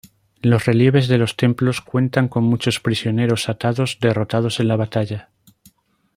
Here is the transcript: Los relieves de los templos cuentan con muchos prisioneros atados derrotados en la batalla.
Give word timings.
Los 0.41 0.65
relieves 0.65 1.07
de 1.09 1.19
los 1.19 1.35
templos 1.37 1.79
cuentan 1.81 2.27
con 2.27 2.43
muchos 2.43 2.79
prisioneros 2.79 3.49
atados 3.49 3.99
derrotados 4.01 4.59
en 4.59 4.67
la 4.67 4.75
batalla. 4.75 5.29